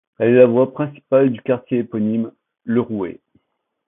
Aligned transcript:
Elle 0.17 0.29
est 0.29 0.37
la 0.37 0.47
voie 0.47 0.73
principale 0.73 1.31
du 1.31 1.39
quartier 1.43 1.77
éponyme, 1.77 2.31
Le 2.63 2.81
Rouet. 2.81 3.21